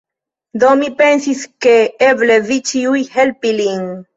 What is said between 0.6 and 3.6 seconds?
Do, mi pensis, ke eble vi ĉiuj helpi